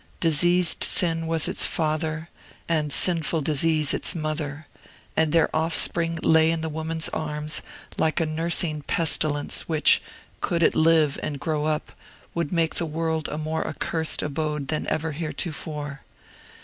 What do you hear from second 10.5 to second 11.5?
it live and